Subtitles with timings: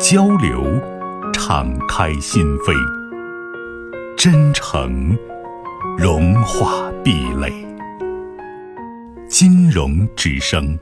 [0.00, 0.62] 交流，
[1.32, 2.72] 敞开心扉；
[4.16, 5.18] 真诚，
[5.98, 7.52] 融化壁垒。
[9.28, 10.78] 金融之声，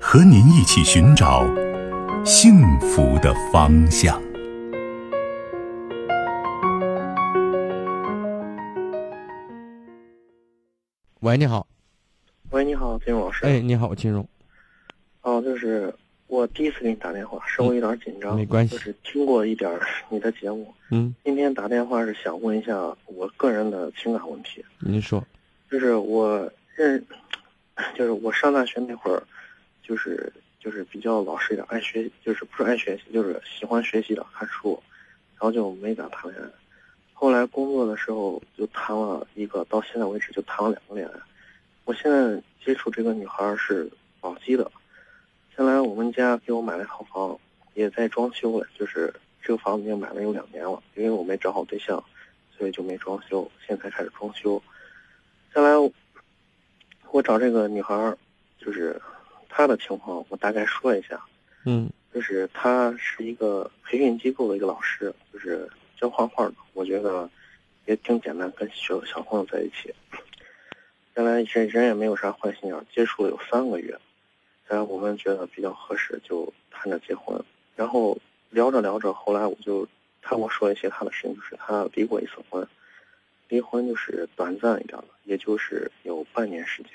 [0.00, 1.44] 和您一起寻找
[2.24, 4.18] 幸福的方向。
[11.20, 11.66] 喂，你好。
[12.50, 13.44] 喂，你好，金融老师。
[13.44, 14.26] 哎，你好，金融。
[15.20, 15.94] 哦，就是。
[16.26, 19.70] 我第一次给你打电话，稍微有点紧张，没关系，就是听过一点
[20.08, 20.72] 你的节目。
[20.90, 22.74] 嗯，今天打电话是想问一下
[23.06, 24.64] 我个人的情感问题。
[24.80, 25.22] 您说，
[25.70, 27.04] 就是我认，
[27.94, 29.22] 就是我上大学那会儿，
[29.82, 34.82] 就是就是比较老实一点，爱学，就是不是爱学习，就是喜欢学习的，看书，
[35.34, 36.48] 然后就没咋谈恋爱。
[37.12, 41.20] 后来工作的时候就谈了一个，到现在为止就谈了两个恋爱。
[41.84, 43.88] 我现在接触这个女孩是
[44.20, 44.70] 宝鸡的。
[45.56, 47.38] 现在我们家给我买了一套房，
[47.74, 48.66] 也在装修了。
[48.76, 52.02] 就是这个房子已经买了有两年了，因为我没找好对象，
[52.56, 53.48] 所以就没装修。
[53.64, 54.60] 现在开始装修。
[55.54, 55.70] 下来
[57.12, 58.16] 我找这个女孩，
[58.58, 59.00] 就是
[59.48, 61.22] 她的情况，我大概说一下。
[61.64, 66.54] 嗯，就是她是一个培训机构的一个老师，就是教画画的。
[66.72, 67.30] 我觉得
[67.86, 69.94] 也挺简单，跟小小朋友在一起。
[71.14, 73.96] 原来人人也没有啥坏心眼，接触了有三个月。
[74.66, 77.38] 然后我们觉得比较合适，就谈着结婚。
[77.76, 78.18] 然后
[78.50, 79.86] 聊着聊着，后来我就
[80.22, 82.66] 他跟我说一些他的事情，就是他离过一次婚，
[83.48, 86.92] 离婚就是短暂一点的，也就是有半年时间。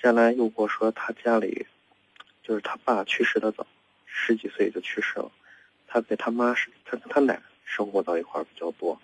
[0.00, 1.66] 下来又跟我说他家里，
[2.42, 3.66] 就是他爸去世的早，
[4.06, 5.30] 十几岁就去世了。
[5.86, 9.00] 他跟他妈是，他跟他奶生活到一块儿比较多，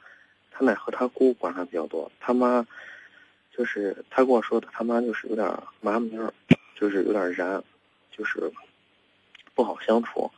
[0.50, 2.10] 他奶和他姑管他比较多。
[2.18, 2.66] 他妈
[3.56, 5.48] 就是他跟我说的，他妈就是有点
[5.80, 6.32] 麻木儿。
[6.74, 7.62] 就是有点燃，
[8.10, 8.52] 就是
[9.54, 10.30] 不好相处。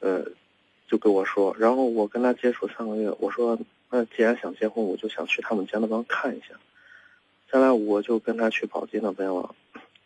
[0.00, 0.24] 呃，
[0.88, 3.58] 就跟我说，然后我跟他接触三个月，我说
[3.90, 6.54] 那既然想结婚，我就想去他们家那边看一下。
[7.50, 9.54] 下来我就跟他去宝鸡那边了。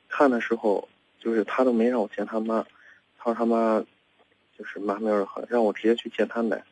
[0.08, 0.88] 看的时候，
[1.20, 2.64] 就是他都没让我见他妈，
[3.18, 3.84] 他说他妈
[4.58, 6.64] 就是妈咪儿很，让我直接去见他奶。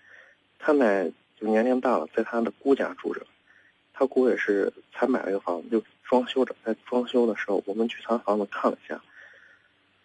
[0.59, 3.27] 他奶就年龄大了，在他的姑家住着。
[3.93, 6.55] 他姑也是才买了一个房子，就装修着。
[6.63, 9.01] 在装修的时候，我们去他房子看了一下。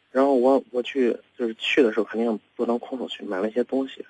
[0.09, 4.06] 然后我我去就是去的时候，肯定不能空手去，买了一些东西。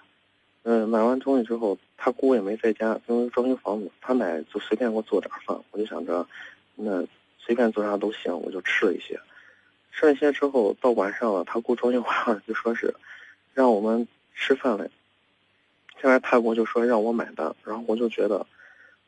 [0.61, 5.59] 嗯，买完东西之后，他姑也没在家，因为装修房子，他奶就随便给我做点饭。
[5.71, 6.27] 我就想着，
[6.75, 7.03] 那
[7.39, 9.19] 随便做啥都行，我就吃了一些。
[9.91, 12.93] 吃了一些之后，到晚上了，他姑装修完了，就说是
[13.55, 14.87] 让我们吃饭了。
[15.99, 18.45] 现在他姑就说让我买单，然后我就觉得。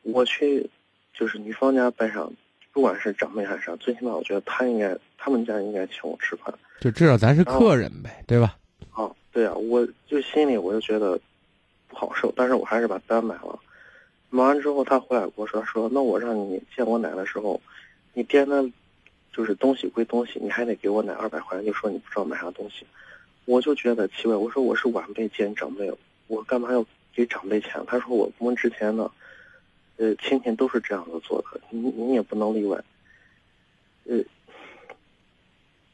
[0.02, 0.70] 我去，
[1.12, 2.32] 就是女方家拜上，
[2.72, 8.56] 不管是长辈还是啥，最起码我觉得他应该，他们家应该请我吃饭，就至少咱是客人呗，对吧？
[8.92, 11.18] 啊，对啊，我就心里我就觉得
[11.88, 13.58] 不好受，但是我还是把单买了。
[14.28, 17.60] 买完之后，他回来跟我说说，那我让你见我奶的时候，
[18.14, 18.70] 你掂的，
[19.32, 22.86] 就是东西归东西，你还得给我奶二百块钱，就说你不知道买啥东西。
[23.46, 25.92] 我就觉得奇怪，我说我是晚辈见长辈，
[26.28, 27.82] 我干嘛要给长辈钱？
[27.88, 29.10] 他说我们之前呢。
[30.00, 32.82] 呃，亲戚都是这样子做的，你你也不能例外。
[34.04, 34.16] 呃，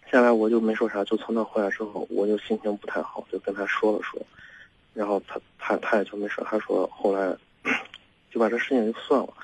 [0.09, 4.25] 下来我就没说啥，就从那回来之后，我就心情不太好，就跟他说了说，
[4.95, 7.37] 然后他他他也就没说，他说后来
[8.31, 9.34] 就把这事情就算了。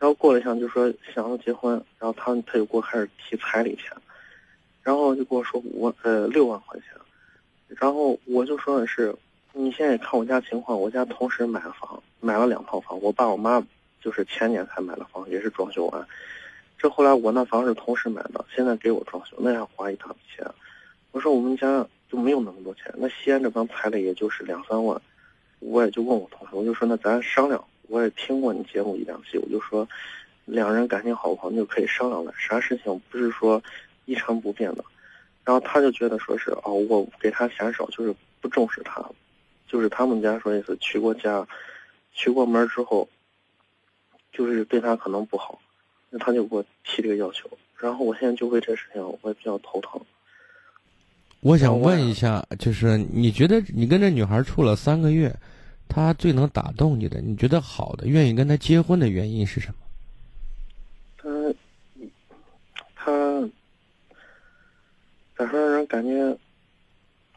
[0.00, 3.96] 然后过了一下就说想要结婚，然后他他就给我开始提彩礼钱，
[4.82, 6.88] 然后就跟我说我呃六万块钱，
[7.68, 9.14] 然后我就说的是，
[9.52, 13.64] 你现在看我家情况，我家同时买了房，买了两套房，我爸我妈。
[14.00, 16.06] 就是前年才买的房，也是装修完。
[16.78, 20.46] 这后来我那房是同时买的，现在给我装修，那要花一大笔钱。
[21.12, 24.98] 我说我们家就没有那么多钱，那西安这帮彩礼也就是两三万。
[25.58, 27.62] 我也就问我同事，我就说那咱商量。
[27.88, 29.86] 我也听过你节目一两期，我就说
[30.46, 32.32] 两人感情好不好，你就可以商量了。
[32.34, 33.62] 啥事情不是说
[34.06, 34.82] 一成不变的。
[35.44, 39.04] 然后他就觉得说是哦，我给他嫌少，就是不重视他，
[39.68, 41.46] 就是他们家说意思娶过家，
[42.14, 43.06] 娶过门之后。
[44.32, 45.60] 就是对他可能不好，
[46.08, 50.00] 那他就给我提这个要求，然后我现在就为这事情我也比较头疼。
[51.40, 55.34] 我想问一下，就是你觉得你跟这女孩处了三个月，
[55.88, 59.74] 她最能打动你的，你觉得好的，愿意跟她结婚的原因是什么？
[61.16, 61.54] 他，
[62.94, 63.50] 他
[65.36, 66.36] 咋说让人感觉，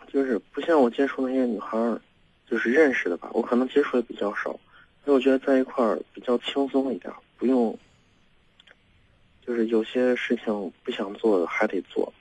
[0.08, 2.00] 就是不像我接触那些女孩儿，
[2.46, 3.30] 就是认识的吧。
[3.34, 4.60] 我可能接触的比较少，
[5.04, 7.78] 所以我觉得在一块儿比较轻松一点，不用，
[9.46, 12.12] 就是有些事情不想做还得做。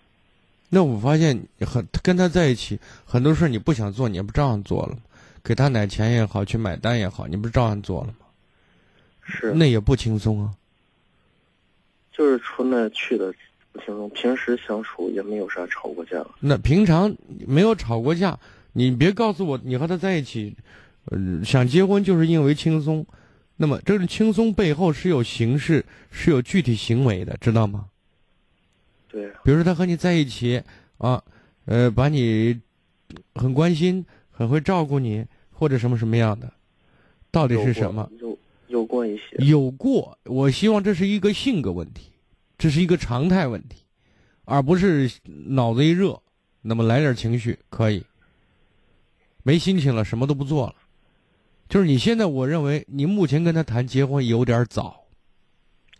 [0.69, 4.99] 那我发现很跟他在一起，很多事你不想做，你不照样做了吗？
[5.45, 8.15] 给他奶钱也好，去买单也好，你不是照样做了吗？
[9.23, 9.53] 是。
[9.53, 10.55] 那也不轻松啊。
[12.13, 13.33] 就是除了去的
[13.73, 16.25] 不轻松，平时相处也没有啥吵过架。
[16.41, 17.15] 那平常
[17.47, 18.39] 没有吵过架，
[18.73, 20.55] 你别告诉我你和他在一起，
[21.07, 23.07] 呃，想结婚就是因为轻松。
[23.57, 27.87] 那么这种轻松背后是有形式，是有具体行为的，知道吗？
[29.09, 30.61] 对，比如说他和你在一起
[30.99, 31.23] 啊，
[31.67, 32.59] 呃，把你
[33.35, 36.51] 很关心，很会照顾你，或者什么什么样的，
[37.31, 38.11] 到底是什么？
[38.19, 38.39] 有
[38.69, 39.37] 有过一些。
[39.39, 42.11] 有过，我希望这是一个性格问题，
[42.57, 43.85] 这是一个常态问题，
[44.45, 46.21] 而不是脑子一热，
[46.63, 48.03] 那么来点情绪可以。
[49.45, 50.75] 没心情了，什么都不做了，
[51.73, 55.07] 就是你现在，我认为你目前跟他谈结婚有点早。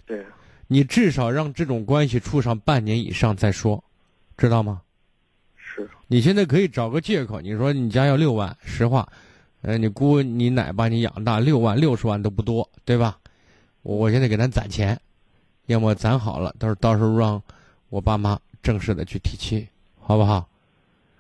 [0.05, 0.23] 对。
[0.67, 3.83] 你至少让这种关系处上半年以上再说，
[4.37, 4.83] 知道吗？
[5.57, 5.89] 是。
[6.09, 9.09] 你现在可以找个借口，你说你家要六万，实话，
[9.63, 13.19] 呃，你姑你奶把你养大，六万六十万都不多，对吧？
[13.81, 15.01] 我我现在给咱攒钱，
[15.69, 17.43] 要么攒好了，到时到时候让
[17.89, 19.67] 我爸妈正式的去提亲，
[19.99, 20.47] 好不好？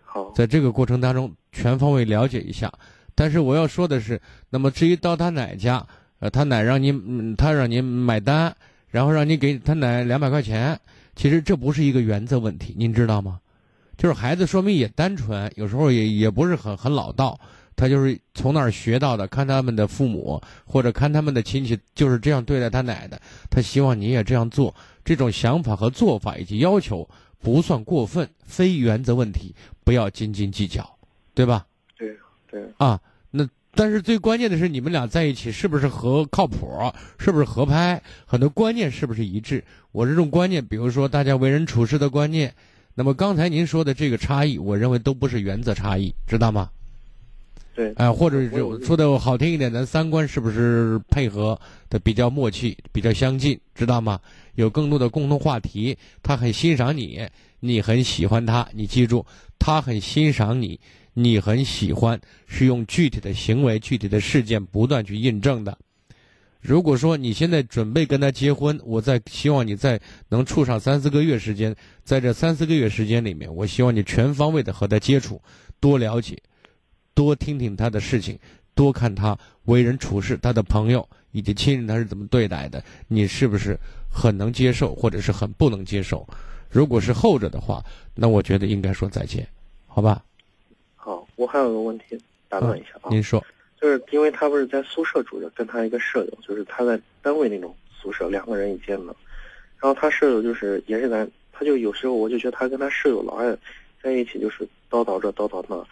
[0.04, 0.30] 好。
[0.32, 2.70] 在这个过程当中，全方位了解一下。
[3.14, 4.20] 但是我要说的是，
[4.50, 5.86] 那么至于到他奶家，
[6.18, 6.92] 呃，他奶让你，
[7.36, 8.54] 他让你买单。
[8.88, 10.78] 然后让你给他奶两百块钱，
[11.16, 13.40] 其实这不是一个原则问题，您知道吗？
[13.96, 17.40] 就是孩子说明也单纯，有时候也也不是很很老道，
[17.74, 23.18] 他就是从那儿学到的，看他们的父母或者看他们的亲戚就是这样对待他奶的，
[23.48, 24.74] 他希望你也这样做。
[25.02, 27.08] 这种想法和做法以及要求
[27.38, 29.54] 不算过分，非原则问题，
[29.84, 30.86] 不要斤斤计较，
[31.32, 31.64] 对吧？
[31.96, 32.14] 对
[32.52, 33.00] 对啊。
[33.74, 36.68] 但是最关键的是，你们俩在一起是不是合靠谱？
[37.18, 38.02] 是不是合拍？
[38.26, 39.64] 很多观念是不是一致？
[39.92, 42.52] 我这种观念，比如说大家为人处事的观念，
[42.94, 46.68] 那么刚才您说的这个差异，我认为都不是原则差异，知道吗？
[47.74, 47.94] 对。
[47.94, 48.50] 哎，或者是
[48.84, 51.58] 说的好听一点，咱三观是不是配合
[51.88, 54.20] 的比较默契、比较相近，知道吗？
[54.56, 57.26] 有更多的共同话题，他很欣赏你，
[57.60, 59.24] 你很喜欢他，你记住，
[59.58, 60.78] 他很欣赏你。
[61.14, 65.76] 你很喜欢是用具体的行为、具体的事件不断去印证的。
[66.60, 71.74] 如果说你现在准备跟他结婚，我在希望你在能处上三四个月时间，
[72.04, 75.42] 在这三四个月时间里面，我希望你全方位的和他接触，
[75.80, 76.38] 多了解，
[77.14, 78.38] 多听听他的事情，
[78.74, 83.76] 多看他为人处事，他的朋友以及亲人他是怎么对待的，你是不是
[84.08, 86.24] 很能接受，或者是很不能接受？
[86.70, 87.84] 如果是后者的话，
[88.14, 89.44] 那我觉得应该说再见，
[89.88, 90.22] 好吧？
[91.46, 92.18] 好，我还有个问题，
[92.48, 93.10] 打断一下啊。
[93.10, 93.44] 您说，
[93.80, 99.14] 就是因为他不是在宿舍住着，跟他一个舍友，就是他在单位那种宿舍，两个人一间的。
[99.80, 103.56] 然后他舍友就是也是咱，他就有时候我就觉得他跟他舍友老爱
[104.02, 105.84] 在一起，就是叨叨这叨叨那。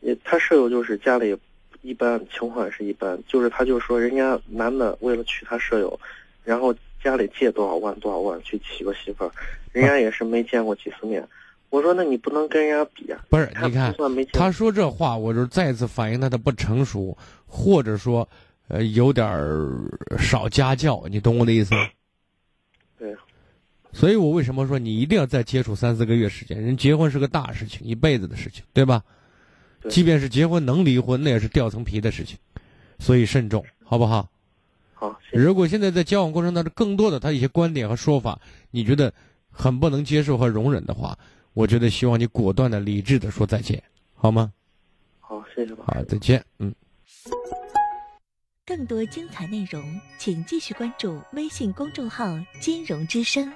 [0.00, 1.36] 也他舍友就是家里
[1.82, 5.98] 一般情况也是一般，就是他就说人家男的为了娶他舍友，
[6.42, 9.30] 然后家里借多少万多少万去娶个媳妇儿，
[9.72, 11.26] 人家也是没见过几次面。
[11.70, 13.94] 我说：“那你不能跟人家比啊！”不是，你看，
[14.32, 18.28] 他说这话，我就再次反映他的不成熟，或者说，
[18.68, 19.26] 呃，有点
[20.18, 21.88] 少家教，你懂我的意思吗？
[22.98, 23.16] 对。
[23.92, 26.60] 所以我为什么说你一定要再接触三四个月时间？
[26.60, 29.02] 人结婚是个大事情，一辈子的事情，对吧？
[29.88, 32.36] 即便是结婚能离婚，那也是掉层皮的事情，
[32.98, 34.28] 所以慎重，好不好？
[34.92, 35.18] 好。
[35.32, 38.40] 如果现在在交往过程当中，更多的他一些观点和说法，
[38.72, 39.12] 你觉得
[39.50, 41.16] 很不能接受和容忍的话。
[41.52, 43.82] 我觉得希望你果断的、理智的说再见，
[44.14, 44.52] 好吗？
[45.20, 45.74] 好，谢谢。
[45.74, 46.44] 好，再见。
[46.58, 46.74] 嗯。
[48.64, 49.82] 更多精彩内容，
[50.16, 53.52] 请继续关注微信公众号“金融之声”。